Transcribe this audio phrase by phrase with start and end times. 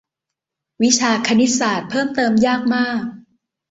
[0.83, 3.01] วิชาคณิตศาสตร์เพิ่มเติมยากมาก